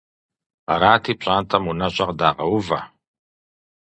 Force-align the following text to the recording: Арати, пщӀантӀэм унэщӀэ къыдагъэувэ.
Арати, 0.71 1.13
пщӀантӀэм 1.19 1.63
унэщӀэ 1.69 2.03
къыдагъэувэ. 2.07 2.79